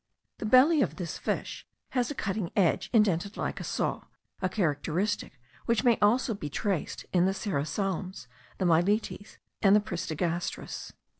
[0.39, 4.05] The belly of this fish has a cutting edge, indented like a saw,
[4.41, 8.27] a characteristic which may be also traced in the serra salmes,
[8.57, 10.91] the myletes, and the pristigastres.